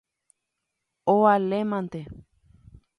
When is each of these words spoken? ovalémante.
ovalémante. 1.13 2.01